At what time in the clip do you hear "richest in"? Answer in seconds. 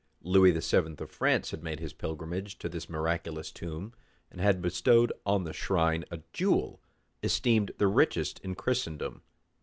7.85-8.55